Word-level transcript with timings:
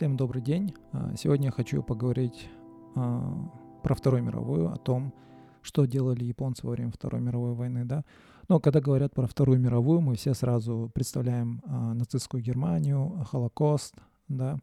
Всем 0.00 0.16
добрый 0.16 0.40
день. 0.40 0.74
А, 0.92 1.14
сегодня 1.14 1.48
я 1.48 1.50
хочу 1.50 1.82
поговорить 1.82 2.48
а, 2.94 3.36
про 3.82 3.94
Вторую 3.94 4.22
мировую, 4.22 4.72
о 4.72 4.76
том, 4.76 5.12
что 5.60 5.84
делали 5.84 6.24
японцы 6.24 6.66
во 6.66 6.72
время 6.72 6.90
Второй 6.90 7.20
мировой 7.20 7.52
войны, 7.52 7.84
да. 7.84 8.06
Но 8.48 8.60
когда 8.60 8.80
говорят 8.80 9.12
про 9.12 9.26
Вторую 9.26 9.60
мировую, 9.60 10.00
мы 10.00 10.14
все 10.14 10.32
сразу 10.32 10.90
представляем 10.94 11.60
а, 11.66 11.92
нацистскую 11.92 12.42
Германию, 12.42 13.26
Холокост, 13.30 13.94
да, 14.26 14.58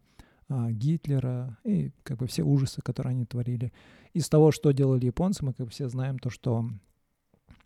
Гитлера 0.49 1.55
и 1.63 1.91
как 2.01 2.17
бы 2.17 2.25
все 2.25 2.41
ужасы, 2.41 2.81
которые 2.81 3.11
они 3.11 3.25
творили. 3.25 3.71
Из 4.15 4.27
того, 4.29 4.51
что 4.51 4.71
делали 4.71 5.05
японцы, 5.05 5.45
мы 5.45 5.53
как 5.53 5.67
бы 5.67 5.71
все 5.71 5.87
знаем 5.87 6.17
то, 6.17 6.31
что 6.31 6.67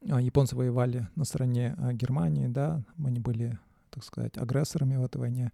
японцы 0.01 0.57
воевали 0.57 1.07
на 1.15 1.23
стороне 1.23 1.77
Германии, 1.93 2.47
да, 2.47 2.83
они 3.01 3.21
были, 3.21 3.57
так 3.91 4.03
сказать, 4.03 4.37
агрессорами 4.37 4.97
в 4.97 5.05
этой 5.05 5.19
войне. 5.19 5.53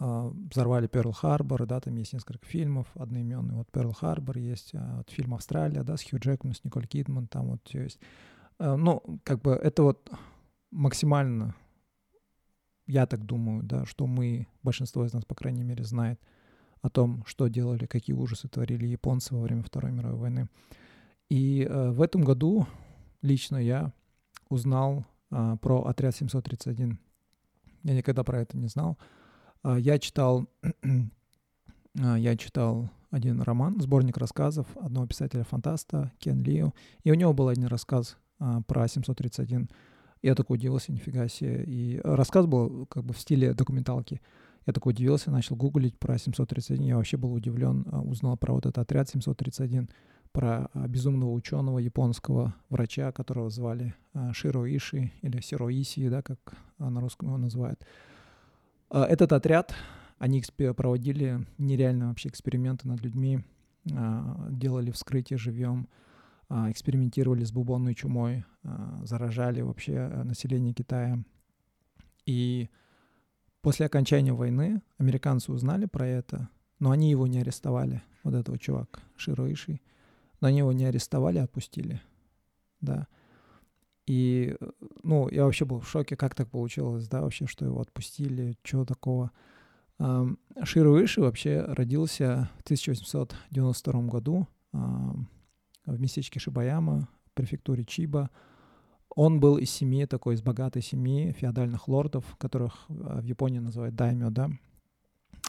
Взорвали 0.00 0.86
Перл-Харбор, 0.86 1.66
да, 1.66 1.78
там 1.78 1.94
есть 1.96 2.14
несколько 2.14 2.46
фильмов 2.46 2.86
одноименный, 2.94 3.54
вот 3.54 3.68
Перл-Харбор 3.70 4.38
есть, 4.38 4.74
а, 4.74 4.96
вот 4.96 5.10
фильм 5.10 5.34
«Австралия», 5.34 5.82
да, 5.82 5.98
с 5.98 6.02
Хью 6.02 6.18
Джекманом, 6.18 6.54
с 6.54 6.64
Николь 6.64 6.86
Кидман, 6.86 7.26
там 7.26 7.50
вот 7.50 7.60
все 7.64 7.82
есть. 7.82 8.00
А, 8.58 8.76
ну, 8.76 9.02
как 9.24 9.42
бы 9.42 9.52
это 9.52 9.82
вот 9.82 10.10
максимально, 10.70 11.54
я 12.86 13.06
так 13.06 13.26
думаю, 13.26 13.62
да, 13.62 13.84
что 13.84 14.06
мы, 14.06 14.46
большинство 14.62 15.04
из 15.04 15.12
нас, 15.12 15.26
по 15.26 15.34
крайней 15.34 15.64
мере, 15.64 15.84
знает 15.84 16.18
о 16.80 16.88
том, 16.88 17.22
что 17.26 17.48
делали, 17.48 17.84
какие 17.84 18.16
ужасы 18.16 18.48
творили 18.48 18.86
японцы 18.86 19.34
во 19.34 19.42
время 19.42 19.62
Второй 19.62 19.92
мировой 19.92 20.18
войны. 20.18 20.48
И 21.28 21.68
в 21.70 22.00
этом 22.00 22.22
году 22.22 22.66
лично 23.20 23.58
я 23.58 23.92
узнал 24.48 25.04
про 25.28 25.84
отряд 25.84 26.16
731. 26.16 26.98
Я 27.82 27.94
никогда 27.94 28.24
про 28.24 28.40
это 28.40 28.56
не 28.56 28.66
знал. 28.68 28.98
А, 29.62 29.78
я 29.78 29.98
читал, 29.98 30.46
а, 32.00 32.16
я 32.16 32.36
читал 32.36 32.90
один 33.10 33.42
роман, 33.42 33.80
сборник 33.80 34.16
рассказов 34.16 34.66
одного 34.76 35.06
писателя-фантаста 35.06 36.12
Кен 36.18 36.42
Лио, 36.42 36.72
и 37.02 37.10
у 37.10 37.14
него 37.14 37.32
был 37.32 37.48
один 37.48 37.66
рассказ 37.66 38.16
а, 38.38 38.62
про 38.62 38.88
731. 38.88 39.68
Я 40.22 40.34
такой 40.34 40.56
удивился, 40.56 40.92
нифига 40.92 41.28
себе. 41.28 41.64
И 41.66 42.00
рассказ 42.04 42.46
был 42.46 42.86
как 42.86 43.04
бы 43.04 43.14
в 43.14 43.18
стиле 43.18 43.54
документалки. 43.54 44.20
Я 44.66 44.74
такой 44.74 44.92
удивился, 44.92 45.30
начал 45.30 45.56
гуглить 45.56 45.98
про 45.98 46.18
731. 46.18 46.84
Я 46.84 46.96
вообще 46.96 47.16
был 47.16 47.32
удивлен, 47.32 47.86
узнал 47.90 48.36
про 48.36 48.52
вот 48.52 48.66
этот 48.66 48.78
отряд 48.78 49.08
731, 49.08 49.88
про 50.32 50.70
безумного 50.74 51.32
ученого 51.32 51.78
японского 51.78 52.54
врача, 52.68 53.12
которого 53.12 53.48
звали 53.48 53.94
Широ 54.32 54.66
Иши 54.66 55.10
или 55.22 55.40
Сиро 55.40 55.70
Иси, 55.70 56.10
да, 56.10 56.20
как 56.20 56.54
на 56.78 57.00
русском 57.00 57.28
его 57.28 57.38
называют. 57.38 57.82
А, 58.90 59.04
этот 59.04 59.32
отряд, 59.32 59.74
они 60.18 60.42
проводили 60.76 61.46
нереальные 61.58 62.08
вообще 62.08 62.28
эксперименты 62.28 62.88
над 62.88 63.00
людьми, 63.00 63.44
а, 63.92 64.48
делали 64.50 64.90
вскрытие 64.90 65.38
живьем, 65.38 65.88
а, 66.48 66.70
экспериментировали 66.70 67.44
с 67.44 67.52
бубонной 67.52 67.94
чумой, 67.94 68.44
заражали 69.04 69.62
вообще 69.62 70.08
население 70.24 70.74
Китая. 70.74 71.22
И 72.26 72.68
после 73.62 73.86
окончания 73.86 74.32
войны 74.32 74.82
американцы 74.98 75.52
узнали 75.52 75.86
про 75.86 76.06
это, 76.06 76.48
но 76.78 76.90
они 76.90 77.10
его 77.10 77.26
не 77.26 77.40
арестовали, 77.40 78.02
вот 78.24 78.34
этого 78.34 78.58
чувака, 78.58 79.00
Широ 79.16 79.50
Иши. 79.50 79.80
Но 80.40 80.48
они 80.48 80.58
его 80.58 80.72
не 80.72 80.84
арестовали, 80.84 81.38
отпустили, 81.38 82.02
да. 82.80 83.06
И, 84.10 84.56
ну, 85.04 85.28
я 85.28 85.44
вообще 85.44 85.64
был 85.64 85.78
в 85.78 85.88
шоке, 85.88 86.16
как 86.16 86.34
так 86.34 86.50
получилось, 86.50 87.06
да, 87.06 87.20
вообще, 87.20 87.46
что 87.46 87.64
его 87.64 87.80
отпустили, 87.80 88.56
чего 88.64 88.84
такого. 88.84 89.30
Широ 90.00 91.04
Иши 91.04 91.20
вообще 91.20 91.60
родился 91.60 92.50
в 92.58 92.62
1892 92.62 94.02
году 94.02 94.48
в 94.72 96.00
местечке 96.00 96.40
Шибаяма, 96.40 97.08
префектуре 97.34 97.84
Чиба. 97.84 98.30
Он 99.14 99.38
был 99.38 99.58
из 99.58 99.70
семьи, 99.70 100.06
такой 100.06 100.34
из 100.34 100.42
богатой 100.42 100.82
семьи 100.82 101.30
феодальных 101.30 101.86
лордов, 101.86 102.24
которых 102.36 102.86
а, 102.88 103.20
в 103.20 103.24
Японии 103.24 103.60
называют 103.60 103.94
даймё, 103.94 104.30
да. 104.30 104.50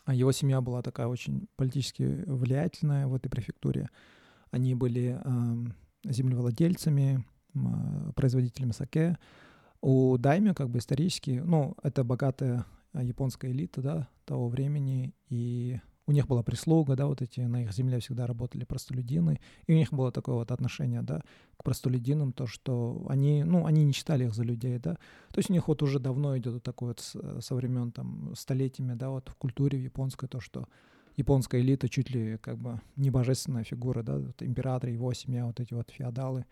А 0.06 0.14
его 0.14 0.32
семья 0.32 0.62
была 0.62 0.84
такая 0.84 1.08
очень 1.08 1.48
политически 1.56 2.04
влиятельная 2.28 3.08
в 3.08 3.16
этой 3.16 3.30
префектуре. 3.30 3.90
Они 4.52 4.76
были 4.76 5.20
э, 5.24 6.12
землевладельцами, 6.12 7.24
Э, 7.24 7.41
производителями 8.16 8.72
саке. 8.72 9.18
У 9.82 10.18
дайми 10.18 10.54
как 10.54 10.70
бы 10.70 10.80
исторически, 10.80 11.42
ну, 11.44 11.76
это 11.82 12.04
богатая 12.04 12.66
э, 12.94 13.04
японская 13.04 13.52
элита, 13.52 13.82
да, 13.82 14.08
того 14.26 14.48
времени, 14.48 15.16
и 15.28 15.80
у 16.08 16.12
них 16.12 16.28
была 16.28 16.44
прислуга, 16.44 16.96
да, 16.96 17.08
вот 17.08 17.22
эти, 17.22 17.40
на 17.42 17.64
их 17.64 17.74
земле 17.74 18.00
всегда 18.00 18.28
работали 18.28 18.64
простолюдины, 18.64 19.40
и 19.66 19.74
у 19.74 19.76
них 19.76 19.92
было 19.92 20.12
такое 20.12 20.36
вот 20.36 20.52
отношение, 20.52 21.02
да, 21.02 21.22
к 21.58 21.64
простолюдинам, 21.64 22.34
то, 22.34 22.48
что 22.48 23.06
они, 23.10 23.44
ну, 23.44 23.66
они 23.66 23.84
не 23.84 23.94
считали 23.94 24.26
их 24.26 24.34
за 24.34 24.44
людей, 24.44 24.78
да, 24.78 24.96
то 24.96 25.38
есть 25.38 25.50
у 25.50 25.54
них 25.54 25.68
вот 25.68 25.82
уже 25.82 26.00
давно 26.00 26.38
идет 26.38 26.56
вот 26.56 26.64
такое 26.64 26.90
вот 26.90 27.12
э, 27.16 27.40
со 27.42 27.56
времен, 27.56 27.92
там, 27.92 28.34
столетиями, 28.36 28.94
да, 28.94 29.10
вот 29.10 29.30
в 29.30 29.36
культуре 29.36 29.80
в 29.80 29.82
японской, 29.82 30.28
то, 30.28 30.40
что 30.40 30.68
японская 31.18 31.62
элита 31.62 31.90
чуть 31.90 32.10
ли 32.10 32.38
как 32.38 32.58
бы 32.58 32.82
не 32.96 33.10
божественная 33.10 33.64
фигура, 33.64 34.04
да, 34.04 34.18
вот 34.18 34.42
император, 34.44 34.90
его 34.90 35.14
семья, 35.14 35.46
вот 35.46 35.60
эти 35.60 35.74
вот 35.74 35.90
феодалы, 35.92 36.46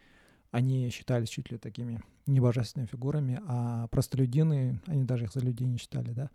они 0.51 0.89
считались 0.89 1.29
чуть 1.29 1.51
ли 1.51 1.57
такими 1.57 2.01
небожественными 2.25 2.87
фигурами, 2.87 3.41
а 3.47 3.87
простолюдины, 3.87 4.81
они 4.85 5.03
даже 5.03 5.25
их 5.25 5.33
за 5.33 5.39
людей 5.41 5.67
не 5.67 5.77
считали, 5.77 6.11
да. 6.11 6.29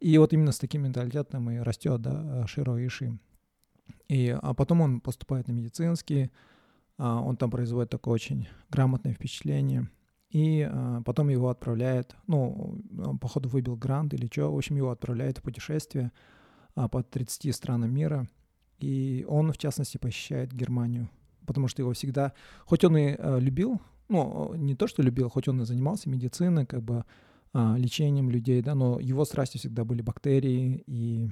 И 0.00 0.16
вот 0.18 0.32
именно 0.32 0.52
с 0.52 0.58
таким 0.58 0.82
менталитетом 0.82 1.50
и 1.50 1.58
растет, 1.58 2.00
да, 2.00 2.46
Широ 2.46 2.84
Иши. 2.86 3.18
И, 4.08 4.36
а 4.40 4.54
потом 4.54 4.80
он 4.80 5.00
поступает 5.00 5.48
на 5.48 5.52
медицинский, 5.52 6.30
а, 6.98 7.20
он 7.20 7.36
там 7.36 7.50
производит 7.50 7.90
такое 7.90 8.14
очень 8.14 8.48
грамотное 8.70 9.12
впечатление, 9.12 9.90
и 10.30 10.68
а, 10.70 11.02
потом 11.02 11.28
его 11.28 11.48
отправляет, 11.48 12.16
ну, 12.26 12.80
он, 12.98 13.18
походу, 13.18 13.48
выбил 13.48 13.76
грант 13.76 14.14
или 14.14 14.28
что, 14.30 14.52
в 14.52 14.56
общем, 14.56 14.76
его 14.76 14.90
отправляют 14.90 15.38
в 15.38 15.42
путешествие 15.42 16.12
а, 16.74 16.88
по 16.88 17.02
30 17.02 17.54
странам 17.54 17.92
мира, 17.92 18.28
и 18.78 19.26
он, 19.28 19.52
в 19.52 19.58
частности, 19.58 19.98
посещает 19.98 20.52
Германию 20.52 21.08
потому 21.48 21.66
что 21.66 21.82
его 21.82 21.92
всегда, 21.94 22.32
хоть 22.66 22.84
он 22.84 22.96
и 22.96 23.16
э, 23.18 23.40
любил, 23.40 23.80
ну, 24.08 24.54
не 24.54 24.74
то, 24.74 24.86
что 24.86 25.02
любил, 25.02 25.28
хоть 25.28 25.48
он 25.48 25.62
и 25.62 25.64
занимался 25.64 26.08
медициной, 26.08 26.66
как 26.66 26.82
бы 26.82 27.04
э, 27.54 27.74
лечением 27.76 28.30
людей, 28.30 28.62
да, 28.62 28.74
но 28.74 29.00
его 29.00 29.24
страстью 29.24 29.58
всегда 29.58 29.84
были 29.84 30.02
бактерии 30.02 30.84
и 30.86 31.30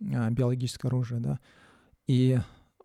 э, 0.00 0.30
биологическое 0.30 0.90
оружие, 0.90 1.20
да. 1.20 1.40
И 2.06 2.38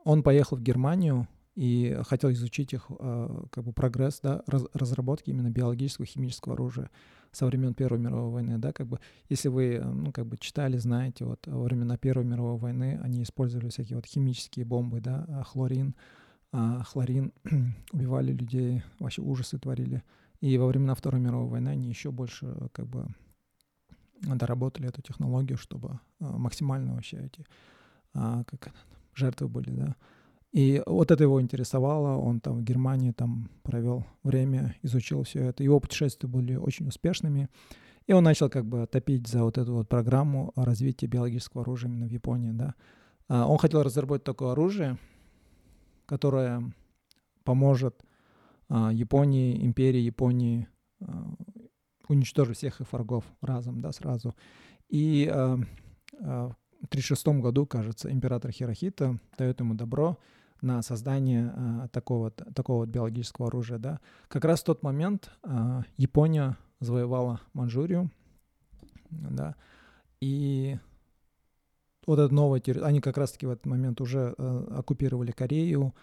он 0.03 0.23
поехал 0.23 0.57
в 0.57 0.61
Германию 0.61 1.27
и 1.55 1.97
хотел 2.07 2.31
изучить 2.31 2.73
их 2.73 2.85
э, 2.89 3.43
как 3.51 3.63
бы 3.65 3.73
прогресс, 3.73 4.21
да, 4.23 4.41
раз, 4.47 4.63
разработки 4.73 5.29
именно 5.29 5.49
биологического 5.49 6.05
химического 6.05 6.55
оружия 6.55 6.89
со 7.31 7.45
времен 7.45 7.73
Первой 7.73 7.99
мировой 7.99 8.31
войны, 8.31 8.57
да, 8.57 8.71
как 8.71 8.87
бы, 8.87 8.99
если 9.27 9.49
вы, 9.49 9.81
ну, 9.83 10.11
как 10.11 10.25
бы 10.25 10.37
читали, 10.37 10.77
знаете, 10.77 11.25
вот 11.25 11.45
во 11.47 11.63
времена 11.63 11.97
Первой 11.97 12.25
мировой 12.25 12.57
войны 12.57 12.99
они 13.03 13.21
использовали 13.23 13.69
всякие 13.69 13.97
вот 13.97 14.05
химические 14.05 14.65
бомбы, 14.65 14.99
да, 14.99 15.43
хлорин, 15.45 15.95
а 16.51 16.83
хлорин, 16.83 17.31
убивали 17.91 18.31
людей, 18.31 18.83
вообще 18.99 19.21
ужасы 19.21 19.59
творили. 19.59 20.03
И 20.41 20.57
во 20.57 20.67
времена 20.67 20.95
Второй 20.95 21.19
мировой 21.19 21.49
войны 21.49 21.69
они 21.69 21.89
еще 21.89 22.11
больше 22.11 22.55
как 22.71 22.87
бы 22.87 23.07
доработали 24.21 24.87
эту 24.87 25.01
технологию, 25.01 25.57
чтобы 25.57 25.99
а, 26.19 26.37
максимально 26.37 26.93
вообще 26.93 27.25
эти 27.25 27.45
а, 28.13 28.43
как 28.45 28.73
жертвы 29.13 29.47
были, 29.47 29.71
да. 29.71 29.95
И 30.51 30.81
вот 30.87 31.11
это 31.11 31.23
его 31.23 31.39
интересовало, 31.41 32.17
он 32.17 32.39
там 32.39 32.57
в 32.57 32.63
Германии 32.63 33.11
там 33.11 33.49
провел 33.61 34.03
время, 34.23 34.75
изучил 34.81 35.23
все 35.23 35.43
это. 35.43 35.63
Его 35.63 35.79
путешествия 35.79 36.27
были 36.27 36.55
очень 36.55 36.87
успешными, 36.87 37.49
и 38.07 38.13
он 38.13 38.23
начал 38.23 38.49
как 38.49 38.65
бы 38.65 38.87
топить 38.87 39.27
за 39.27 39.43
вот 39.43 39.59
эту 39.59 39.73
вот 39.73 39.89
программу 39.89 40.51
развития 40.55 41.05
биологического 41.05 41.61
оружия 41.61 41.91
именно 41.91 42.07
в 42.07 42.11
Японии, 42.11 42.51
да. 42.51 42.73
А, 43.27 43.47
он 43.47 43.57
хотел 43.59 43.83
разработать 43.83 44.23
такое 44.23 44.53
оружие, 44.53 44.97
которая 46.09 46.63
поможет 47.43 48.03
а, 48.67 48.91
Японии, 48.91 49.63
империи 49.63 49.99
Японии 49.99 50.67
а, 51.01 51.05
уничтожить 52.07 52.57
всех 52.57 52.81
их 52.81 52.91
врагов 52.91 53.23
разом, 53.41 53.79
да, 53.79 53.91
сразу. 53.91 54.35
И 54.89 55.29
а, 55.31 55.57
в 56.17 56.87
1936 56.87 57.27
году, 57.41 57.67
кажется, 57.67 58.11
император 58.11 58.51
Хирохита 58.51 59.19
дает 59.37 59.59
ему 59.59 59.75
добро 59.75 60.17
на 60.61 60.81
создание 60.81 61.53
а, 61.55 61.87
такого, 61.89 62.31
такого 62.31 62.79
вот 62.79 62.89
биологического 62.89 63.47
оружия, 63.47 63.77
да. 63.77 63.99
Как 64.29 64.45
раз 64.45 64.61
в 64.61 64.65
тот 64.65 64.81
момент 64.81 65.29
а, 65.43 65.83
Япония 65.97 66.57
завоевала 66.79 67.41
Манчжурию, 67.53 68.09
да, 69.11 69.55
и 70.21 70.79
вот 72.09 72.17
эта 72.17 72.33
новая 72.33 72.59
территория, 72.59 72.87
они 72.87 73.01
как 73.01 73.17
раз-таки 73.17 73.45
в 73.45 73.51
этот 73.51 73.67
момент 73.67 74.01
уже 74.01 74.33
э, 74.35 74.67
оккупировали 74.77 75.31
Корею, 75.31 75.93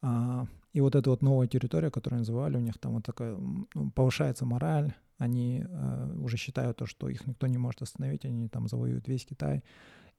э, 0.00 0.44
и 0.72 0.80
вот 0.80 0.94
эта 0.94 1.10
вот 1.10 1.20
новая 1.20 1.48
территория, 1.48 1.90
которую 1.90 2.20
называли, 2.20 2.56
у 2.56 2.60
них 2.60 2.78
там 2.78 2.94
вот 2.94 3.04
такая, 3.04 3.36
ну, 3.36 3.90
повышается 3.90 4.46
мораль, 4.46 4.94
они 5.18 5.66
э, 5.68 6.14
уже 6.16 6.38
считают 6.38 6.78
то, 6.78 6.86
что 6.86 7.10
их 7.10 7.26
никто 7.26 7.46
не 7.46 7.58
может 7.58 7.82
остановить, 7.82 8.24
они 8.24 8.48
там 8.48 8.68
завоюют 8.68 9.06
весь 9.06 9.26
Китай. 9.26 9.62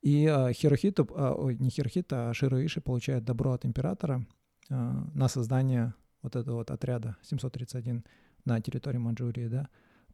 И 0.03 0.27
э, 0.27 0.53
Хирохита, 0.53 1.07
э, 1.09 1.33
ой, 1.35 1.57
не 1.57 1.71
Хирохита, 1.71 2.29
а 2.29 2.33
Широиши 2.35 2.79
получает 2.79 3.23
добро 3.23 3.53
от 3.53 3.65
императора 3.65 4.27
э, 4.69 4.75
на 4.75 5.27
создание 5.27 5.95
вот 6.21 6.35
этого 6.35 6.57
вот 6.57 6.69
отряда 6.69 7.17
731 7.23 8.05
на 8.45 8.61
территории 8.61 8.99
Манчжурии, 8.99 9.47
да, 9.47 9.69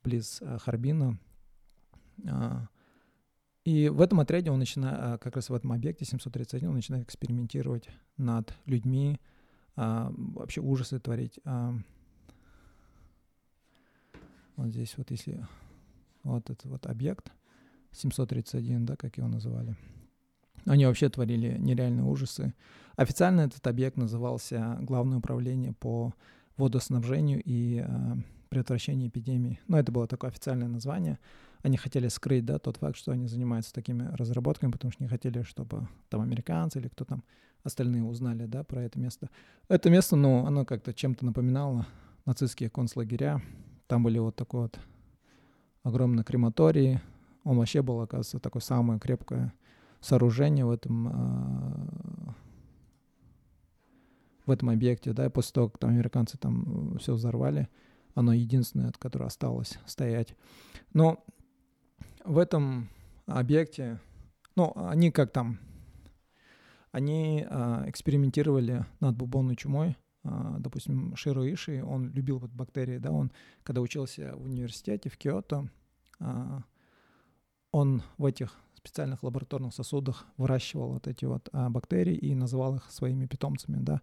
близ 0.05 0.41
э, 0.41 0.57
Харбина. 0.57 1.19
Э, 2.23 2.67
и 3.67 3.89
в 3.89 3.99
этом 3.99 4.21
отряде 4.21 4.49
он 4.49 4.59
начинает, 4.59 4.97
э, 4.97 5.17
как 5.17 5.35
раз 5.35 5.49
в 5.49 5.53
этом 5.53 5.73
объекте 5.73 6.05
731, 6.05 6.69
он 6.69 6.75
начинает 6.75 7.03
экспериментировать 7.03 7.89
над 8.15 8.53
людьми, 8.65 9.19
э, 9.75 10.09
вообще 10.09 10.61
ужасы 10.61 11.01
творить. 11.01 11.37
Э, 11.43 11.73
вот 14.55 14.69
здесь 14.69 14.97
вот 14.97 15.11
если 15.11 15.45
вот 16.23 16.49
этот 16.49 16.63
вот 16.63 16.85
объект 16.85 17.33
731, 17.91 18.85
да, 18.85 18.95
как 18.95 19.17
его 19.17 19.27
называли, 19.27 19.75
они 20.65 20.85
вообще 20.85 21.09
творили 21.09 21.57
нереальные 21.59 22.05
ужасы. 22.05 22.53
Официально 22.95 23.41
этот 23.41 23.67
объект 23.67 23.97
назывался 23.97 24.77
Главное 24.79 25.17
управление 25.17 25.73
по 25.73 26.13
водоснабжению 26.55 27.41
и 27.43 27.85
э, 28.47 28.49
предотвращению 28.49 29.09
эпидемии. 29.09 29.59
Но 29.67 29.79
это 29.79 29.91
было 29.91 30.07
такое 30.07 30.29
официальное 30.29 30.67
название. 30.67 31.19
Они 31.63 31.77
хотели 31.77 32.07
скрыть, 32.07 32.45
да, 32.45 32.59
тот 32.59 32.77
факт, 32.77 32.97
что 32.97 33.11
они 33.11 33.27
занимаются 33.27 33.73
такими 33.73 34.09
разработками, 34.13 34.71
потому 34.71 34.91
что 34.91 35.03
не 35.03 35.09
хотели, 35.09 35.41
чтобы 35.43 35.87
там 36.09 36.21
американцы 36.21 36.79
или 36.79 36.87
кто 36.87 37.05
там 37.05 37.23
остальные 37.63 38.03
узнали, 38.03 38.45
да, 38.45 38.63
про 38.63 38.83
это 38.83 38.99
место. 38.99 39.29
Это 39.67 39.89
место, 39.89 40.15
ну, 40.15 40.45
оно 40.45 40.65
как-то 40.65 40.93
чем-то 40.93 41.25
напоминало 41.25 41.85
нацистские 42.25 42.69
концлагеря, 42.69 43.41
там 43.87 44.03
были 44.03 44.19
вот 44.19 44.35
такой 44.35 44.61
вот 44.63 44.79
огромный 45.83 46.23
крематорий. 46.23 46.99
Он 47.43 47.57
вообще 47.57 47.81
был, 47.81 48.01
оказывается, 48.01 48.39
такое 48.39 48.61
самое 48.61 48.99
крепкое 48.99 49.53
сооружение 50.01 50.65
в 50.65 50.71
этом, 50.71 51.07
э, 51.07 52.31
в 54.45 54.51
этом 54.51 54.69
объекте, 54.69 55.13
да, 55.13 55.25
и 55.25 55.29
после 55.29 55.53
того, 55.53 55.69
как 55.69 55.79
там 55.79 55.89
американцы 55.91 56.37
там 56.37 56.97
все 56.99 57.13
взорвали, 57.13 57.69
оно 58.17 58.33
единственное, 58.33 58.89
от 58.89 58.97
которого 58.97 59.27
осталось 59.27 59.77
стоять. 59.85 60.33
Но 60.91 61.23
в 62.25 62.39
этом 62.39 62.89
объекте, 63.27 63.99
ну, 64.55 64.73
они 64.75 65.11
как 65.11 65.31
там, 65.31 65.59
они 66.91 67.45
э, 67.47 67.83
экспериментировали 67.85 68.85
над 69.01 69.15
бубонной 69.15 69.55
чумой, 69.55 69.97
а, 70.23 70.55
допустим, 70.57 71.15
Широ 71.15 71.43
Иши, 71.53 71.83
он 71.83 72.09
любил 72.09 72.39
вот 72.39 72.49
бактерии, 72.49 72.97
да, 72.97 73.11
он, 73.11 73.31
когда 73.61 73.81
учился 73.81 74.35
в 74.35 74.45
университете 74.45 75.09
в 75.09 75.17
Киото, 75.17 75.69
а, 76.19 76.63
он 77.71 78.01
в 78.17 78.25
этих 78.25 78.55
специальных 78.73 79.21
лабораторных 79.21 79.75
сосудах 79.75 80.25
выращивал 80.37 80.93
вот 80.93 81.07
эти 81.07 81.25
вот 81.25 81.49
а, 81.53 81.69
бактерии 81.69 82.15
и 82.15 82.33
называл 82.33 82.77
их 82.77 82.89
своими 82.89 83.27
питомцами, 83.27 83.77
да. 83.79 84.01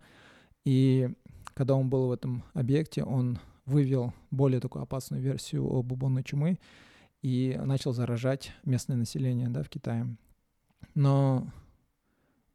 И 0.64 1.10
когда 1.52 1.74
он 1.74 1.90
был 1.90 2.06
в 2.06 2.12
этом 2.12 2.44
объекте, 2.54 3.02
он 3.02 3.40
вывел 3.66 4.12
более 4.30 4.60
такую 4.60 4.82
опасную 4.82 5.22
версию 5.22 5.82
бубонной 5.82 6.22
чумы 6.22 6.58
и 7.22 7.58
начал 7.64 7.92
заражать 7.92 8.52
местное 8.64 8.96
население, 8.96 9.48
да, 9.48 9.62
в 9.62 9.68
Китае. 9.68 10.16
Но 10.94 11.46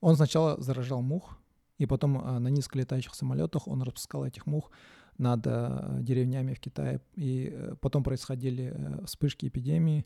он 0.02 0.16
сначала 0.16 0.62
заражал 0.62 1.02
мух, 1.02 1.38
и 1.78 1.86
потом 1.86 2.18
а, 2.18 2.40
на 2.40 2.50
низколетающих 2.50 3.16
самолетах 3.16 3.68
он 3.68 3.82
распускал 3.82 4.26
этих 4.26 4.46
мух 4.46 4.70
над 5.18 5.46
а, 5.48 5.98
деревнями 6.02 6.54
в 6.54 6.60
Китае. 6.60 7.02
И 7.16 7.52
э, 7.52 7.76
потом 7.82 8.04
происходили 8.04 8.74
э, 8.76 9.06
вспышки 9.06 9.48
эпидемии. 9.48 10.06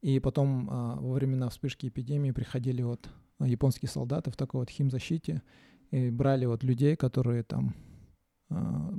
И 0.00 0.18
потом 0.18 0.68
а, 0.70 0.96
во 0.96 1.12
времена 1.12 1.48
вспышки 1.48 1.86
эпидемии 1.88 2.30
приходили 2.30 2.82
вот 2.82 3.08
японские 3.38 3.88
солдаты 3.88 4.30
в 4.30 4.36
такой 4.36 4.60
вот 4.60 4.70
химзащите 4.70 5.42
и 5.90 6.10
брали 6.10 6.46
вот 6.46 6.62
людей, 6.62 6.96
которые 6.96 7.42
там 7.42 7.74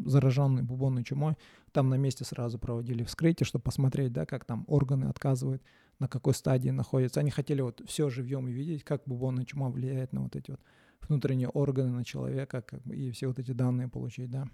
зараженные 0.06 0.64
бубонной 0.64 1.04
чумой, 1.04 1.36
там 1.72 1.90
на 1.90 1.96
месте 1.96 2.24
сразу 2.24 2.58
проводили 2.58 3.04
вскрытие, 3.04 3.46
чтобы 3.46 3.64
посмотреть, 3.64 4.14
да, 4.14 4.26
как 4.26 4.46
там 4.46 4.64
органы 4.68 5.06
отказывают, 5.06 5.62
на 6.00 6.08
какой 6.08 6.34
стадии 6.34 6.70
находятся. 6.70 7.20
Они 7.20 7.32
хотели 7.32 7.62
вот 7.62 7.82
все 7.86 8.10
живьем 8.10 8.46
увидеть, 8.46 8.84
как 8.84 9.04
бубонная 9.06 9.46
чума 9.46 9.70
влияет 9.70 10.14
на 10.14 10.22
вот 10.22 10.36
эти 10.36 10.52
вот 10.52 10.62
внутренние 11.08 11.50
органы 11.50 11.92
на 11.92 12.06
человека 12.06 12.62
как 12.62 12.82
бы, 12.84 12.96
и 12.96 13.12
все 13.12 13.28
вот 13.28 13.40
эти 13.40 13.52
данные 13.52 13.88
получить, 13.88 14.30
да. 14.30 14.48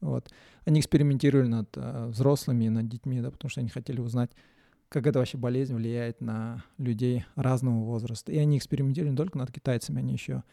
Вот. 0.00 0.30
Они 0.64 0.80
экспериментировали 0.80 1.48
над 1.48 1.68
э, 1.76 2.06
взрослыми 2.08 2.64
и 2.64 2.68
над 2.68 2.88
детьми, 2.88 3.20
да, 3.20 3.30
потому 3.30 3.50
что 3.50 3.60
они 3.60 3.68
хотели 3.70 4.00
узнать, 4.00 4.30
как 4.88 5.06
эта 5.06 5.18
вообще 5.18 5.38
болезнь 5.38 5.74
влияет 5.74 6.20
на 6.20 6.62
людей 6.78 7.24
разного 7.34 7.84
возраста. 7.84 8.30
И 8.30 8.38
они 8.38 8.58
экспериментировали 8.58 9.10
не 9.10 9.16
только 9.16 9.38
над 9.38 9.50
китайцами, 9.50 9.98
они 9.98 10.12
еще 10.12 10.44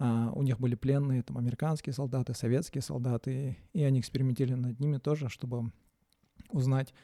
у 0.00 0.42
них 0.42 0.58
были 0.58 0.74
пленные, 0.74 1.22
там, 1.22 1.36
американские 1.36 1.92
солдаты, 1.92 2.32
советские 2.32 2.80
солдаты, 2.80 3.58
и 3.74 3.82
они 3.82 4.00
экспериментировали 4.00 4.58
над 4.58 4.80
ними 4.80 4.96
тоже, 4.96 5.28
чтобы 5.28 5.72
узнать, 6.48 6.94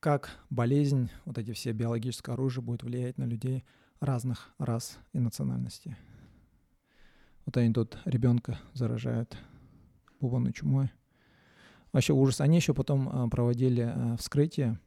как 0.00 0.30
болезнь, 0.50 1.10
вот 1.26 1.38
эти 1.38 1.52
все 1.52 1.72
биологическое 1.72 2.34
оружие 2.34 2.64
будет 2.64 2.82
влиять 2.82 3.18
на 3.18 3.24
людей 3.24 3.64
разных 4.00 4.52
рас 4.58 4.98
и 5.12 5.20
национальностей. 5.20 5.96
Вот 7.46 7.56
они 7.56 7.72
тут 7.72 7.98
ребенка 8.04 8.58
заражают 8.72 9.36
бубонной 10.20 10.52
чумой. 10.52 10.90
Вообще 11.92 12.12
ужас. 12.14 12.40
Они 12.40 12.56
еще 12.56 12.74
потом 12.74 13.08
а, 13.08 13.28
проводили 13.28 13.82
а, 13.82 14.16
вскрытие, 14.16 14.80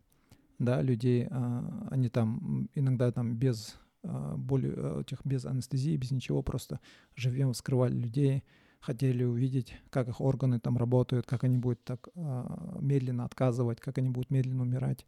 да, 0.60 0.82
людей. 0.82 1.28
А, 1.30 1.88
они 1.92 2.10
там 2.10 2.70
иногда 2.74 3.12
там 3.12 3.36
без 3.36 3.78
а, 4.08 4.36
боли, 4.38 4.74
а, 4.76 5.02
этих, 5.02 5.26
без 5.26 5.46
анестезии, 5.46 5.98
без 5.98 6.12
ничего, 6.12 6.42
просто 6.42 6.80
живем 7.16 7.54
вскрывали 7.54 7.94
людей, 7.94 8.44
хотели 8.80 9.24
увидеть, 9.24 9.76
как 9.90 10.08
их 10.08 10.22
органы 10.22 10.60
там 10.60 10.78
работают, 10.78 11.26
как 11.26 11.44
они 11.44 11.58
будут 11.58 11.84
так 11.84 12.10
а, 12.16 12.78
медленно 12.80 13.26
отказывать, 13.26 13.80
как 13.80 13.98
они 13.98 14.10
будут 14.10 14.30
медленно 14.30 14.64
умирать. 14.64 15.06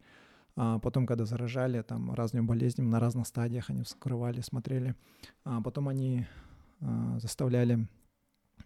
А 0.56 0.80
потом, 0.80 1.06
когда 1.06 1.24
заражали 1.24 1.82
там 1.82 2.12
разными 2.12 2.44
болезнями, 2.44 2.88
на 2.88 2.98
разных 2.98 3.28
стадиях 3.28 3.70
они 3.70 3.84
вскрывали, 3.84 4.40
смотрели. 4.40 4.96
А 5.44 5.62
потом 5.62 5.86
они 5.86 6.26
заставляли 7.18 7.86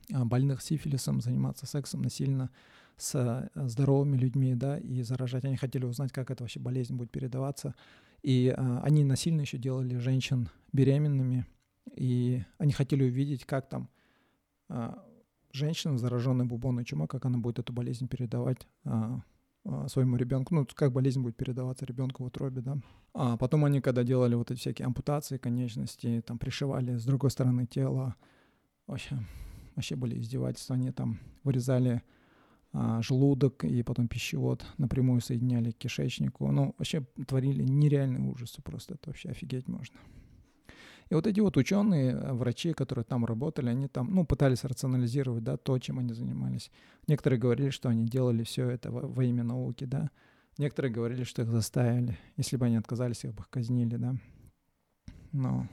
больных 0.08 0.62
сифилисом 0.62 1.20
заниматься 1.20 1.66
сексом 1.66 2.00
насильно 2.00 2.50
с 2.96 3.50
здоровыми 3.54 4.16
людьми, 4.16 4.54
да, 4.54 4.78
и 4.78 5.02
заражать. 5.02 5.44
Они 5.44 5.56
хотели 5.56 5.84
узнать, 5.84 6.12
как 6.12 6.30
эта 6.30 6.44
вообще 6.44 6.60
болезнь 6.60 6.94
будет 6.94 7.10
передаваться. 7.10 7.74
И 8.22 8.54
а, 8.56 8.80
они 8.82 9.04
насильно 9.04 9.40
еще 9.40 9.58
делали 9.58 9.96
женщин 9.96 10.48
беременными, 10.72 11.46
и 11.94 12.42
они 12.58 12.72
хотели 12.72 13.04
увидеть, 13.04 13.44
как 13.44 13.68
там 13.68 13.90
а, 14.68 15.04
женщина, 15.52 15.98
зараженная 15.98 16.46
бубонной 16.46 16.84
чумой, 16.84 17.08
как 17.08 17.24
она 17.26 17.38
будет 17.38 17.58
эту 17.58 17.72
болезнь 17.72 18.08
передавать 18.08 18.66
а, 18.84 19.20
а, 19.64 19.88
своему 19.88 20.16
ребенку, 20.16 20.54
ну, 20.54 20.66
как 20.74 20.92
болезнь 20.92 21.20
будет 21.20 21.36
передаваться 21.36 21.84
ребенку 21.84 22.24
в 22.24 22.26
утробе, 22.26 22.62
да. 22.62 22.78
А 23.14 23.36
потом 23.36 23.64
они, 23.64 23.80
когда 23.80 24.02
делали 24.02 24.34
вот 24.34 24.50
эти 24.50 24.58
всякие 24.58 24.86
ампутации 24.86 25.36
конечностей, 25.36 26.20
там 26.22 26.38
пришивали 26.38 26.96
с 26.96 27.04
другой 27.04 27.30
стороны 27.30 27.66
тела, 27.66 28.16
вообще, 28.86 29.18
вообще 29.76 29.96
были 29.96 30.18
издевательства, 30.18 30.74
они 30.74 30.90
там 30.90 31.20
вырезали 31.44 32.02
желудок 32.74 33.64
и 33.64 33.82
потом 33.82 34.08
пищевод 34.08 34.64
напрямую 34.78 35.20
соединяли 35.20 35.72
к 35.72 35.78
кишечнику, 35.78 36.50
ну, 36.50 36.74
вообще 36.78 37.04
творили 37.26 37.62
нереальные 37.62 38.22
ужасы 38.22 38.62
просто, 38.62 38.94
это 38.94 39.10
вообще 39.10 39.30
офигеть 39.30 39.68
можно. 39.68 39.98
И 41.12 41.14
вот 41.14 41.26
эти 41.26 41.40
вот 41.40 41.58
ученые, 41.58 42.12
э, 42.12 42.32
врачи, 42.32 42.72
которые 42.72 43.04
там 43.04 43.26
работали, 43.26 43.68
они 43.68 43.86
там, 43.86 44.14
ну, 44.14 44.24
пытались 44.24 44.64
рационализировать, 44.64 45.44
да, 45.44 45.58
то, 45.58 45.78
чем 45.78 45.98
они 45.98 46.14
занимались. 46.14 46.70
Некоторые 47.06 47.38
говорили, 47.38 47.68
что 47.68 47.90
они 47.90 48.06
делали 48.06 48.44
все 48.44 48.70
это 48.70 48.90
во, 48.90 49.06
во 49.06 49.22
имя 49.22 49.42
науки, 49.44 49.84
да. 49.84 50.10
Некоторые 50.56 50.90
говорили, 50.90 51.24
что 51.24 51.42
их 51.42 51.50
заставили. 51.50 52.18
Если 52.38 52.56
бы 52.56 52.64
они 52.64 52.76
отказались, 52.76 53.24
их 53.24 53.34
бы 53.34 53.44
казнили, 53.50 53.96
да. 53.96 54.16
Но 55.32 55.68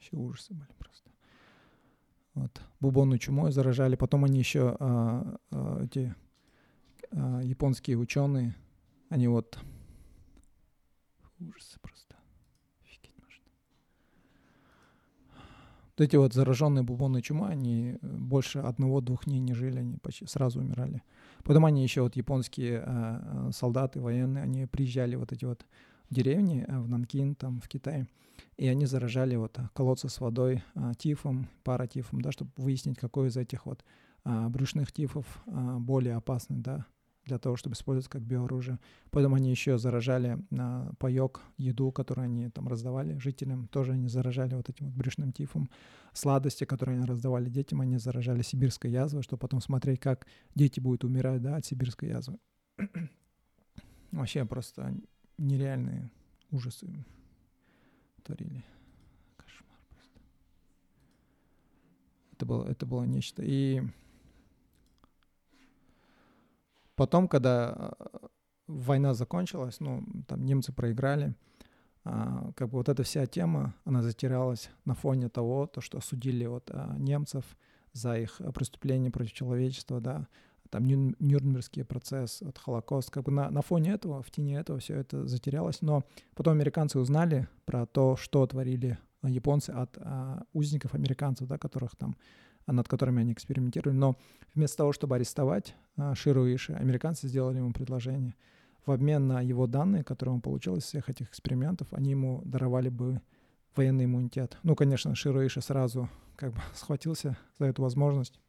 еще 0.00 0.16
ужасы 0.16 0.54
были 0.54 0.70
просто. 0.78 1.01
Вот. 2.34 2.60
Бубонную 2.80 3.18
чумой 3.18 3.52
заражали. 3.52 3.96
Потом 3.96 4.24
они 4.24 4.38
еще, 4.38 4.76
а, 4.80 5.36
а, 5.50 5.84
эти 5.84 6.14
а, 7.10 7.40
японские 7.40 7.98
ученые, 7.98 8.54
они 9.08 9.28
вот... 9.28 9.58
Ужасы 11.38 11.78
просто. 11.80 12.16
Вот 15.96 16.04
эти 16.04 16.16
вот 16.16 16.32
зараженные 16.32 16.82
бубонной 16.82 17.20
чумой, 17.20 17.50
они 17.52 17.98
э, 18.00 18.06
больше 18.06 18.60
одного-двух 18.60 19.26
дней 19.26 19.40
не 19.40 19.52
жили, 19.52 19.80
они 19.80 19.98
почти 19.98 20.26
сразу 20.26 20.60
умирали. 20.60 21.02
Потом 21.44 21.66
они 21.66 21.82
еще 21.82 22.00
вот 22.00 22.16
японские 22.16 22.82
э, 22.84 22.84
э, 22.86 23.50
солдаты, 23.52 24.00
военные, 24.00 24.42
они 24.42 24.64
приезжали 24.64 25.16
вот 25.16 25.32
эти 25.32 25.44
вот 25.44 25.66
деревни 26.12 26.64
э, 26.66 26.78
в 26.78 26.88
Нанкин, 26.88 27.34
там 27.34 27.60
в 27.60 27.68
Китае, 27.68 28.06
и 28.56 28.68
они 28.68 28.86
заражали 28.86 29.36
вот 29.36 29.58
колодцы 29.74 30.08
с 30.08 30.20
водой 30.20 30.62
э, 30.74 30.92
тифом, 30.98 31.48
паратифом, 31.64 32.20
да, 32.20 32.32
чтобы 32.32 32.52
выяснить, 32.56 32.98
какой 32.98 33.28
из 33.28 33.36
этих 33.36 33.66
вот 33.66 33.84
э, 34.24 34.48
брюшных 34.48 34.92
тифов 34.92 35.42
э, 35.46 35.76
более 35.78 36.16
опасный, 36.16 36.58
да, 36.58 36.86
для 37.24 37.38
того, 37.38 37.56
чтобы 37.56 37.74
использовать 37.74 38.08
как 38.08 38.22
биооружие. 38.22 38.78
Поэтому 39.10 39.36
они 39.36 39.50
еще 39.50 39.78
заражали 39.78 40.38
а, 40.58 40.92
паек, 40.98 41.40
еду, 41.56 41.92
которую 41.92 42.24
они 42.24 42.48
там 42.50 42.68
раздавали 42.68 43.16
жителям, 43.18 43.68
тоже 43.68 43.92
они 43.92 44.08
заражали 44.08 44.54
вот 44.54 44.68
этим 44.68 44.86
вот 44.86 44.94
брюшным 44.94 45.32
тифом. 45.32 45.70
Сладости, 46.12 46.64
которые 46.64 46.96
они 46.96 47.06
раздавали 47.06 47.48
детям, 47.48 47.80
они 47.80 47.96
заражали 47.98 48.42
сибирской 48.42 48.90
язвой, 48.90 49.22
чтобы 49.22 49.40
потом 49.40 49.60
смотреть, 49.60 50.00
как 50.00 50.26
дети 50.54 50.80
будут 50.80 51.04
умирать 51.04 51.42
да, 51.42 51.56
от 51.56 51.64
сибирской 51.64 52.08
язвы. 52.08 52.38
Вообще 54.10 54.44
просто 54.44 54.94
нереальные 55.42 56.10
ужасы 56.50 56.88
творили. 58.22 58.64
Кошмар 59.36 59.78
просто. 59.90 60.20
Это 62.32 62.46
было, 62.46 62.64
это 62.64 62.86
было 62.86 63.04
нечто. 63.04 63.42
И 63.44 63.82
потом, 66.94 67.28
когда 67.28 67.94
э, 67.98 68.28
война 68.66 69.14
закончилась, 69.14 69.80
ну, 69.80 70.04
там 70.28 70.44
немцы 70.44 70.72
проиграли, 70.72 71.34
а, 72.04 72.52
как 72.56 72.68
бы 72.68 72.78
вот 72.78 72.88
эта 72.88 73.02
вся 73.02 73.26
тема, 73.26 73.74
она 73.84 74.02
затерялась 74.02 74.70
на 74.84 74.94
фоне 74.94 75.28
того, 75.28 75.66
то, 75.66 75.80
что 75.80 75.98
осудили 75.98 76.46
вот 76.46 76.70
а, 76.72 76.96
немцев 76.98 77.44
за 77.92 78.18
их 78.18 78.40
преступления 78.54 79.10
против 79.10 79.32
человечества, 79.32 80.00
да, 80.00 80.26
там 80.72 80.86
Нюр 80.86 81.14
Нюрнбергский 81.20 81.84
процесс, 81.84 82.40
вот 82.40 82.56
Холокост, 82.56 83.10
как 83.10 83.24
бы 83.24 83.30
на, 83.30 83.50
на 83.50 83.60
фоне 83.60 83.92
этого, 83.92 84.22
в 84.22 84.30
тени 84.30 84.56
этого 84.56 84.78
все 84.78 84.96
это 84.96 85.28
затерялось, 85.28 85.82
но 85.82 86.02
потом 86.34 86.54
американцы 86.54 86.98
узнали 86.98 87.46
про 87.66 87.84
то, 87.84 88.16
что 88.16 88.46
творили 88.46 88.98
японцы 89.22 89.70
от 89.70 89.98
а, 89.98 90.44
узников 90.54 90.94
американцев, 90.94 91.46
да, 91.46 91.58
которых 91.58 91.94
там 91.96 92.16
над 92.66 92.88
которыми 92.88 93.20
они 93.20 93.32
экспериментировали. 93.32 93.96
Но 93.96 94.16
вместо 94.54 94.78
того, 94.78 94.92
чтобы 94.92 95.16
арестовать 95.16 95.74
а, 95.96 96.14
Ширу 96.14 96.46
Иши, 96.46 96.72
американцы 96.72 97.28
сделали 97.28 97.58
ему 97.58 97.72
предложение. 97.72 98.34
В 98.86 98.92
обмен 98.92 99.26
на 99.26 99.42
его 99.42 99.66
данные, 99.66 100.04
которые 100.04 100.34
он 100.36 100.40
получил 100.40 100.76
из 100.76 100.84
всех 100.84 101.10
этих 101.10 101.28
экспериментов, 101.28 101.92
они 101.92 102.10
ему 102.12 102.40
даровали 102.44 102.88
бы 102.88 103.20
военный 103.76 104.06
иммунитет. 104.06 104.56
Ну, 104.62 104.74
конечно, 104.74 105.14
Широ 105.14 105.46
Иши 105.46 105.60
сразу 105.60 106.08
как 106.36 106.54
бы 106.54 106.60
схватился 106.74 107.36
за 107.58 107.66
эту 107.66 107.82
возможность 107.82 108.40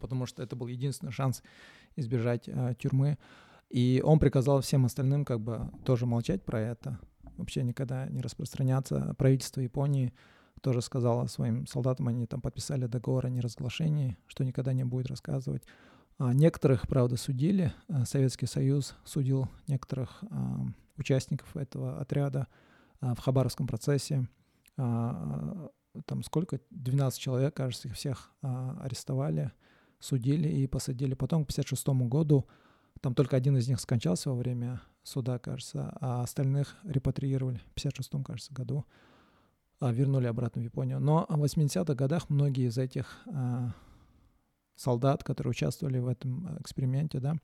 потому 0.00 0.26
что 0.26 0.42
это 0.42 0.56
был 0.56 0.66
единственный 0.66 1.12
шанс 1.12 1.42
избежать 1.96 2.48
э, 2.48 2.74
тюрьмы. 2.78 3.18
И 3.70 4.02
он 4.04 4.18
приказал 4.18 4.60
всем 4.60 4.84
остальным 4.84 5.24
как 5.24 5.40
бы 5.40 5.70
тоже 5.84 6.04
молчать 6.06 6.44
про 6.44 6.60
это, 6.60 6.98
вообще 7.36 7.62
никогда 7.62 8.06
не 8.08 8.20
распространяться. 8.20 9.14
Правительство 9.16 9.60
Японии 9.60 10.12
тоже 10.60 10.82
сказало 10.82 11.26
своим 11.26 11.66
солдатам, 11.66 12.08
они 12.08 12.26
там 12.26 12.40
подписали 12.40 12.86
договор 12.86 13.26
о 13.26 13.30
неразглашении, 13.30 14.16
что 14.26 14.44
никогда 14.44 14.72
не 14.72 14.84
будет 14.84 15.06
рассказывать. 15.06 15.62
А 16.18 16.34
некоторых, 16.34 16.86
правда, 16.86 17.16
судили. 17.16 17.72
А, 17.88 18.04
Советский 18.04 18.46
Союз 18.46 18.94
судил 19.04 19.48
некоторых 19.68 20.22
а, 20.30 20.66
участников 20.98 21.56
этого 21.56 21.98
отряда 21.98 22.46
а, 23.00 23.14
в 23.14 23.20
Хабаровском 23.20 23.66
процессе. 23.66 24.28
А, 24.76 25.70
там 26.04 26.22
сколько? 26.22 26.60
12 26.70 27.18
человек, 27.18 27.54
кажется, 27.54 27.88
их 27.88 27.94
всех 27.94 28.30
а, 28.42 28.78
арестовали 28.82 29.52
судили 30.00 30.48
и 30.48 30.66
посадили. 30.66 31.14
Потом 31.14 31.44
к 31.44 31.48
56 31.48 31.88
году 32.08 32.46
там 33.00 33.14
только 33.14 33.36
один 33.36 33.56
из 33.56 33.68
них 33.68 33.80
скончался 33.80 34.30
во 34.30 34.36
время 34.36 34.80
суда, 35.02 35.38
кажется, 35.38 35.96
а 36.00 36.22
остальных 36.22 36.76
репатриировали 36.84 37.58
в 37.58 37.74
56 37.74 38.24
кажется, 38.24 38.52
году, 38.52 38.84
а, 39.78 39.92
вернули 39.92 40.26
обратно 40.26 40.60
в 40.60 40.64
Японию. 40.64 41.00
Но 41.00 41.26
в 41.28 41.44
80-х 41.44 41.94
годах 41.94 42.28
многие 42.28 42.68
из 42.68 42.76
этих 42.76 43.18
а, 43.26 43.72
солдат, 44.76 45.24
которые 45.24 45.52
участвовали 45.52 45.98
в 45.98 46.08
этом 46.08 46.58
эксперименте, 46.60 47.20
да, 47.20 47.36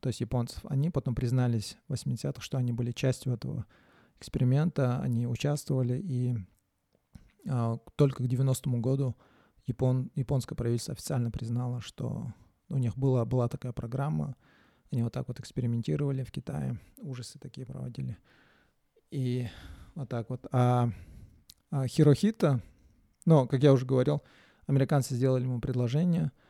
то 0.00 0.08
есть 0.08 0.20
японцев, 0.20 0.62
они 0.68 0.90
потом 0.90 1.14
признались 1.14 1.78
в 1.88 1.94
80-х, 1.94 2.42
что 2.42 2.58
они 2.58 2.72
были 2.72 2.92
частью 2.92 3.32
этого 3.32 3.64
эксперимента, 4.18 5.00
они 5.00 5.26
участвовали, 5.26 5.98
и 5.98 6.36
а, 7.48 7.78
только 7.96 8.22
к 8.22 8.26
90-му 8.26 8.80
году 8.80 9.16
Япон, 9.66 10.10
японское 10.14 10.54
правительство 10.54 10.92
официально 10.92 11.30
признало, 11.30 11.80
что 11.80 12.32
у 12.68 12.78
них 12.78 12.96
была, 12.96 13.24
была 13.24 13.48
такая 13.48 13.72
программа, 13.72 14.36
они 14.90 15.02
вот 15.02 15.12
так 15.12 15.26
вот 15.28 15.40
экспериментировали 15.40 16.22
в 16.22 16.30
Китае, 16.30 16.78
ужасы 16.98 17.38
такие 17.38 17.66
проводили. 17.66 18.16
И 19.10 19.48
вот 19.94 20.08
так 20.08 20.30
вот. 20.30 20.46
А, 20.52 20.90
а 21.70 21.86
Хирохита, 21.86 22.60
ну, 23.24 23.46
как 23.48 23.62
я 23.62 23.72
уже 23.72 23.86
говорил, 23.86 24.22
американцы 24.66 25.14
сделали 25.14 25.44
ему 25.44 25.60
предложение– 25.60 26.30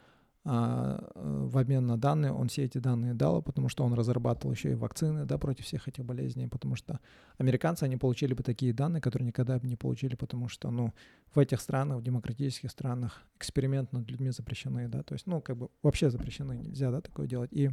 в 0.44 1.58
обмен 1.58 1.86
на 1.86 1.96
данные, 1.96 2.32
он 2.32 2.48
все 2.48 2.64
эти 2.64 2.76
данные 2.76 3.14
дал, 3.14 3.42
потому 3.42 3.70
что 3.70 3.82
он 3.82 3.94
разрабатывал 3.94 4.52
еще 4.52 4.72
и 4.72 4.74
вакцины 4.74 5.24
да, 5.24 5.38
против 5.38 5.64
всех 5.64 5.88
этих 5.88 6.04
болезней, 6.04 6.48
потому 6.48 6.76
что 6.76 7.00
американцы, 7.38 7.84
они 7.84 7.96
получили 7.96 8.34
бы 8.34 8.42
такие 8.42 8.74
данные, 8.74 9.00
которые 9.00 9.26
никогда 9.26 9.58
бы 9.58 9.66
не 9.66 9.76
получили, 9.76 10.16
потому 10.16 10.48
что, 10.48 10.70
ну, 10.70 10.92
в 11.34 11.38
этих 11.38 11.62
странах, 11.62 11.98
в 11.98 12.02
демократических 12.02 12.70
странах 12.70 13.22
эксперимент 13.36 13.92
над 13.92 14.10
людьми 14.10 14.30
запрещены, 14.30 14.86
да, 14.88 15.02
то 15.02 15.14
есть, 15.14 15.26
ну, 15.26 15.40
как 15.40 15.56
бы 15.56 15.70
вообще 15.82 16.10
запрещены, 16.10 16.58
нельзя, 16.58 16.90
да, 16.90 17.00
такое 17.00 17.26
делать. 17.26 17.50
И 17.52 17.70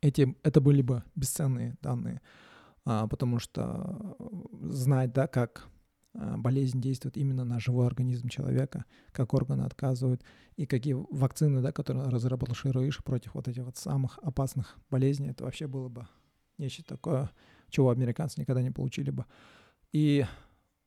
эти, 0.00 0.36
это 0.44 0.60
были 0.60 0.82
бы 0.82 1.02
бесценные 1.16 1.76
данные, 1.82 2.20
а, 2.84 3.08
потому 3.08 3.40
что 3.40 4.16
знать, 4.62 5.12
да, 5.12 5.26
как 5.26 5.66
а, 5.66 5.75
болезнь 6.36 6.80
действует 6.80 7.16
именно 7.16 7.44
на 7.44 7.60
живой 7.60 7.86
организм 7.86 8.28
человека, 8.28 8.84
как 9.12 9.34
органы 9.34 9.62
отказывают, 9.62 10.22
и 10.56 10.66
какие 10.66 10.94
вакцины, 10.94 11.60
да, 11.60 11.72
которые 11.72 12.08
разработал 12.08 12.54
Широиш 12.54 13.02
против 13.04 13.34
вот 13.34 13.48
этих 13.48 13.64
вот 13.64 13.76
самых 13.76 14.18
опасных 14.22 14.76
болезней, 14.90 15.28
это 15.28 15.44
вообще 15.44 15.66
было 15.66 15.88
бы 15.88 16.06
нечто 16.58 16.82
такое, 16.84 17.30
чего 17.68 17.90
американцы 17.90 18.40
никогда 18.40 18.62
не 18.62 18.70
получили 18.70 19.10
бы. 19.10 19.26
И 19.92 20.24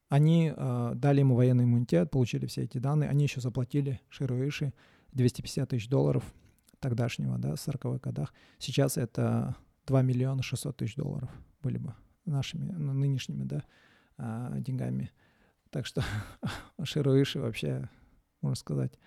они 0.10 0.52
э, 0.56 0.92
дали 0.96 1.20
ему 1.20 1.36
военный 1.36 1.66
иммунитет, 1.66 2.10
получили 2.10 2.48
все 2.48 2.64
эти 2.64 2.80
данные, 2.80 3.10
они 3.10 3.24
еще 3.24 3.42
заплатили 3.42 4.02
Широиши 4.10 4.74
250 5.12 5.70
тысяч 5.70 5.88
долларов 5.88 6.24
тогдашнего, 6.80 7.38
да, 7.38 7.56
в 7.56 7.68
40-х 7.68 8.00
годах. 8.00 8.34
Сейчас 8.58 8.98
это 8.98 9.56
2 9.86 10.02
миллиона 10.02 10.42
600 10.42 10.78
тысяч 10.78 10.96
долларов 10.96 11.30
были 11.62 11.78
бы 11.78 11.94
нашими, 12.26 12.72
ну, 12.72 12.94
нынешними, 12.94 13.44
да, 13.44 13.64
а, 14.20 14.60
деньгами. 14.60 15.12
Так 15.70 15.86
что 15.86 16.04
Широиши 16.84 17.40
вообще, 17.40 17.90
можно 18.42 18.56
сказать, 18.56 19.00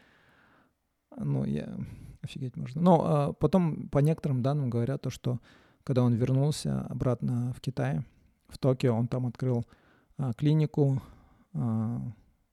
ну, 1.17 1.45
я 1.45 1.77
офигеть 2.23 2.57
можно. 2.57 2.81
Но 2.81 3.05
а, 3.05 3.33
потом 3.33 3.89
по 3.89 3.99
некоторым 3.99 4.43
данным 4.43 4.71
говорят 4.71 5.03
то, 5.03 5.11
что 5.11 5.41
когда 5.85 6.03
он 6.03 6.15
вернулся 6.15 6.83
обратно 6.83 7.53
в 7.53 7.61
Китай, 7.61 8.01
в 8.49 8.59
Токио, 8.59 8.95
он 8.95 9.09
там 9.09 9.27
открыл 9.27 9.67
а, 10.17 10.33
клинику, 10.33 11.03
а, 11.53 12.01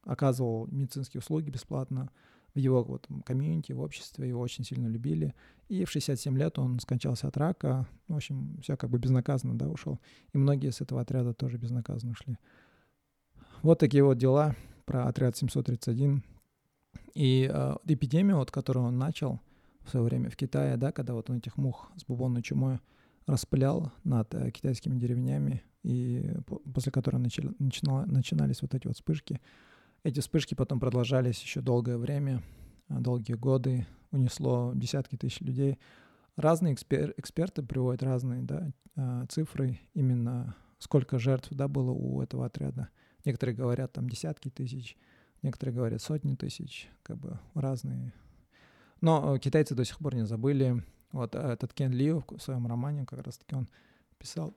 оказывал 0.04 0.68
медицинские 0.68 1.20
услуги 1.20 1.50
бесплатно 1.50 2.10
в 2.54 2.60
его 2.60 2.84
вот, 2.84 3.08
комьюнити, 3.26 3.72
в 3.74 3.82
обществе, 3.82 4.28
его 4.28 4.42
очень 4.42 4.64
сильно 4.64 4.88
любили. 4.88 5.34
И 5.68 5.86
в 5.86 5.92
67 5.92 6.38
лет 6.38 6.58
он 6.58 6.80
скончался 6.80 7.28
от 7.28 7.38
рака. 7.38 7.88
В 8.08 8.16
общем, 8.16 8.58
все 8.62 8.76
как 8.76 8.90
бы 8.90 8.98
безнаказанно, 8.98 9.58
да, 9.58 9.68
ушел. 9.68 10.00
И 10.34 10.38
многие 10.38 10.72
с 10.72 10.82
этого 10.82 11.02
отряда 11.02 11.34
тоже 11.34 11.58
безнаказанно 11.58 12.14
ушли. 12.14 12.38
Вот 13.62 13.80
такие 13.80 14.04
вот 14.04 14.18
дела 14.18 14.56
про 14.86 15.08
отряд 15.08 15.38
731. 15.38 16.24
И 17.14 17.50
э, 17.52 17.76
эпидемию, 17.86 18.38
вот, 18.38 18.52
которую 18.52 18.88
он 18.88 18.98
начал 18.98 19.40
в 19.82 19.90
свое 19.90 20.06
время 20.06 20.30
в 20.30 20.36
Китае, 20.36 20.78
да, 20.78 20.92
когда 20.92 21.14
вот 21.14 21.30
он 21.30 21.38
этих 21.38 21.58
мух 21.58 21.92
с 21.98 22.06
бубонной 22.06 22.42
чумой 22.42 22.80
распылял 23.26 23.92
над 24.04 24.34
э, 24.34 24.52
китайскими 24.52 24.98
деревнями, 24.98 25.64
и 25.84 26.34
после 26.74 26.92
которой 26.92 27.18
начали, 27.18 27.54
начинала, 27.60 28.06
начинались 28.06 28.62
вот 28.62 28.74
эти 28.74 28.88
вот 28.88 28.96
вспышки. 28.96 29.40
Эти 30.04 30.22
вспышки 30.22 30.54
потом 30.54 30.80
продолжались 30.80 31.42
еще 31.42 31.62
долгое 31.62 31.98
время, 31.98 32.42
э, 32.88 33.00
долгие 33.00 33.34
годы, 33.34 33.86
унесло 34.12 34.72
десятки 34.74 35.18
тысяч 35.18 35.42
людей. 35.42 35.78
Разные 36.38 36.74
экспер, 36.74 37.14
эксперты 37.18 37.64
приводят 37.64 38.02
разные 38.04 38.42
да, 38.42 38.72
э, 38.96 39.26
цифры, 39.28 39.80
именно 39.94 40.56
сколько 40.78 41.20
жертв 41.20 41.50
да, 41.52 41.68
было 41.68 41.92
у 41.92 42.22
этого 42.22 42.46
отряда. 42.46 42.90
Некоторые 43.26 43.56
говорят 43.56 43.92
там 43.92 44.10
десятки 44.10 44.50
тысяч, 44.50 44.96
некоторые 45.42 45.76
говорят 45.76 46.02
сотни 46.02 46.36
тысяч, 46.36 46.90
как 47.04 47.18
бы 47.18 47.38
разные. 47.54 48.14
Но 49.02 49.38
китайцы 49.38 49.76
до 49.76 49.84
сих 49.84 49.98
пор 50.00 50.16
не 50.16 50.26
забыли. 50.26 50.82
Вот 51.12 51.36
э, 51.36 51.40
этот 51.40 51.74
Кен 51.74 51.92
Лио 51.92 52.24
в 52.30 52.40
своем 52.40 52.68
романе 52.68 53.06
как 53.06 53.22
раз-таки 53.26 53.54
он 53.56 53.68
писал. 54.18 54.54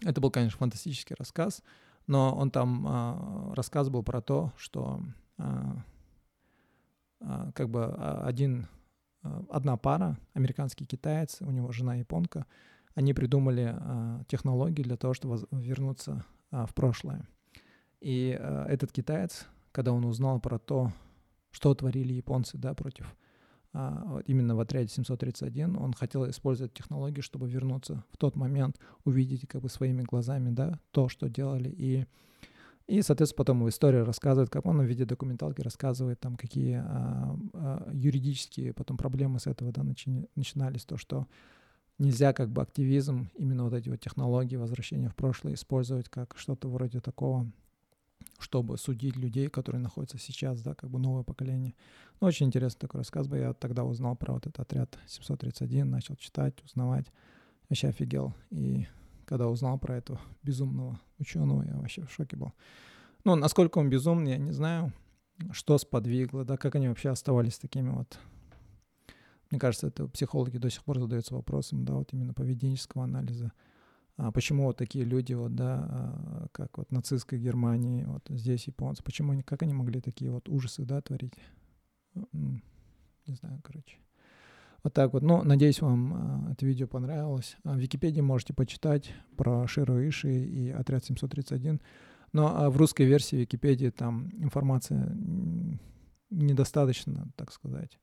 Это 0.00 0.20
был, 0.20 0.32
конечно, 0.32 0.58
фантастический 0.58 1.14
рассказ, 1.16 1.62
но 2.08 2.34
он 2.34 2.50
там 2.50 2.86
э, 2.86 3.54
рассказ 3.54 3.88
был 3.88 4.02
про 4.02 4.20
то, 4.20 4.52
что 4.56 5.00
э, 5.38 5.44
э, 7.20 7.52
как 7.54 7.68
бы 7.68 7.84
один, 7.84 8.66
одна 9.22 9.76
пара, 9.76 10.18
американский 10.34 10.84
китаец, 10.84 11.36
у 11.40 11.50
него 11.52 11.70
жена 11.70 11.94
японка, 11.94 12.46
они 12.94 13.14
придумали 13.14 13.76
технологии 14.26 14.82
для 14.82 14.96
того, 14.96 15.14
чтобы 15.14 15.46
вернуться 15.52 16.24
а, 16.50 16.66
в 16.66 16.74
прошлое. 16.74 17.28
И 18.00 18.36
а, 18.38 18.66
этот 18.66 18.92
китаец, 18.92 19.46
когда 19.72 19.92
он 19.92 20.04
узнал 20.04 20.40
про 20.40 20.58
то, 20.58 20.92
что 21.50 21.74
творили 21.74 22.12
японцы 22.12 22.58
да, 22.58 22.74
против 22.74 23.06
а, 23.06 23.27
именно 24.26 24.56
в 24.56 24.60
отряде 24.60 24.88
731, 24.88 25.76
он 25.76 25.92
хотел 25.92 26.28
использовать 26.28 26.74
технологии, 26.74 27.20
чтобы 27.20 27.48
вернуться 27.48 28.04
в 28.10 28.16
тот 28.16 28.36
момент, 28.36 28.78
увидеть 29.04 29.46
как 29.48 29.62
бы 29.62 29.68
своими 29.68 30.02
глазами, 30.02 30.50
да, 30.50 30.78
то, 30.90 31.08
что 31.08 31.28
делали, 31.28 31.68
и 31.70 32.06
и, 32.88 33.02
соответственно, 33.02 33.36
потом 33.36 33.62
в 33.62 33.68
истории 33.68 33.98
рассказывает, 33.98 34.48
как 34.48 34.64
он 34.64 34.80
в 34.80 34.84
виде 34.84 35.04
документалки 35.04 35.60
рассказывает, 35.60 36.20
там, 36.20 36.36
какие 36.36 36.76
а, 36.76 37.38
а, 37.52 37.90
юридические 37.92 38.72
потом 38.72 38.96
проблемы 38.96 39.38
с 39.38 39.46
этого 39.46 39.70
да, 39.72 39.82
начи- 39.82 40.26
начинались, 40.34 40.86
то, 40.86 40.96
что 40.96 41.26
нельзя 41.98 42.32
как 42.32 42.48
бы 42.50 42.62
активизм, 42.62 43.28
именно 43.36 43.64
вот 43.64 43.74
эти 43.74 43.90
вот 43.90 44.00
технологии 44.00 44.56
возвращения 44.56 45.10
в 45.10 45.16
прошлое 45.16 45.52
использовать 45.52 46.08
как 46.08 46.34
что-то 46.38 46.68
вроде 46.68 47.00
такого, 47.00 47.46
чтобы 48.38 48.78
судить 48.78 49.16
людей, 49.16 49.48
которые 49.48 49.80
находятся 49.80 50.18
сейчас, 50.18 50.62
да, 50.62 50.74
как 50.74 50.90
бы 50.90 50.98
новое 50.98 51.22
поколение. 51.22 51.74
Ну, 52.20 52.28
очень 52.28 52.46
интересный 52.46 52.80
такой 52.80 53.00
рассказ 53.00 53.26
был. 53.26 53.36
Я 53.36 53.52
тогда 53.52 53.84
узнал 53.84 54.16
про 54.16 54.34
вот 54.34 54.46
этот 54.46 54.60
отряд 54.60 54.98
731, 55.06 55.90
начал 55.90 56.16
читать, 56.16 56.54
узнавать. 56.64 57.06
Вообще 57.68 57.88
офигел. 57.88 58.34
И 58.50 58.86
когда 59.24 59.48
узнал 59.48 59.78
про 59.78 59.96
этого 59.96 60.20
безумного 60.42 61.00
ученого, 61.18 61.62
я 61.62 61.76
вообще 61.76 62.04
в 62.04 62.12
шоке 62.12 62.36
был. 62.36 62.52
Ну, 63.24 63.34
насколько 63.34 63.78
он 63.78 63.90
безумный, 63.90 64.32
я 64.32 64.38
не 64.38 64.52
знаю, 64.52 64.92
что 65.52 65.76
сподвигло, 65.78 66.44
да, 66.44 66.56
как 66.56 66.76
они 66.76 66.88
вообще 66.88 67.10
оставались 67.10 67.58
такими 67.58 67.90
вот 67.90 68.18
мне 69.50 69.58
кажется, 69.58 69.86
это 69.86 70.06
психологи 70.08 70.58
до 70.58 70.70
сих 70.70 70.84
пор 70.84 70.98
задаются 70.98 71.34
вопросом, 71.34 71.84
да, 71.84 71.94
вот 71.94 72.12
именно 72.12 72.34
поведенческого 72.34 73.04
анализа. 73.04 73.52
А 74.18 74.30
почему 74.32 74.64
вот 74.64 74.76
такие 74.76 75.04
люди, 75.04 75.32
вот, 75.32 75.54
да, 75.54 75.86
а, 75.88 76.46
как 76.52 76.76
вот 76.76 76.92
нацистской 76.92 77.38
Германии, 77.38 78.04
вот 78.04 78.22
здесь 78.28 78.66
японцы, 78.66 79.02
почему 79.02 79.32
они, 79.32 79.42
как 79.42 79.62
они 79.62 79.72
могли 79.72 80.00
такие 80.00 80.30
вот 80.30 80.48
ужасы, 80.48 80.84
да, 80.84 81.00
творить? 81.00 81.34
Не 82.32 83.34
знаю, 83.34 83.60
короче. 83.62 83.98
Вот 84.82 84.92
так 84.92 85.12
вот. 85.12 85.22
Ну, 85.22 85.42
надеюсь, 85.42 85.80
вам 85.80 86.12
а, 86.14 86.52
это 86.52 86.66
видео 86.66 86.86
понравилось. 86.86 87.56
В 87.64 87.78
Википедии 87.78 88.20
можете 88.20 88.52
почитать 88.52 89.14
про 89.36 89.66
Широ 89.66 90.06
Иши 90.06 90.32
и 90.32 90.70
отряд 90.70 91.04
731. 91.04 91.80
Но 92.32 92.54
а 92.54 92.70
в 92.70 92.76
русской 92.76 93.06
версии 93.06 93.36
Википедии 93.36 93.88
там 93.88 94.30
информация 94.38 95.16
недостаточно, 96.30 97.32
так 97.36 97.52
сказать 97.52 97.98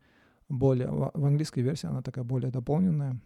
более, 0.50 0.90
в 0.90 1.26
английской 1.26 1.62
версии 1.62 1.88
она 1.88 2.02
такая 2.02 2.24
более 2.24 2.52
дополненная. 2.52 3.20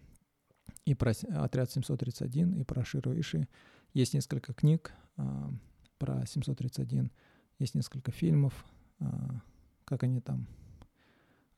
И 0.90 0.96
про 0.96 1.12
отряд 1.36 1.70
731, 1.70 2.54
и 2.56 2.64
про 2.64 2.84
Ширу 2.84 3.14
Иши. 3.14 3.48
Есть 3.94 4.16
несколько 4.16 4.56
книг 4.56 4.92
а, 5.18 5.52
про 6.00 6.26
731, 6.26 7.12
есть 7.60 7.76
несколько 7.76 8.10
фильмов, 8.10 8.66
а, 9.00 9.40
как 9.86 10.02
они 10.02 10.20
там, 10.20 10.48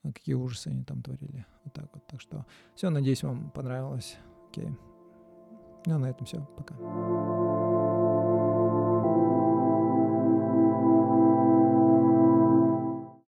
какие 0.03 0.35
ужасы 0.35 0.67
они 0.67 0.83
там 0.83 1.01
творили. 1.01 1.45
Вот 1.63 1.73
так 1.73 1.89
вот. 1.93 2.05
Так 2.07 2.19
что 2.19 2.45
все, 2.75 2.89
надеюсь, 2.89 3.23
вам 3.23 3.51
понравилось. 3.51 4.17
Окей. 4.50 4.67
Ну, 5.85 5.95
а 5.95 5.97
на 5.97 6.09
этом 6.09 6.25
все. 6.25 6.45
Пока. 6.57 7.71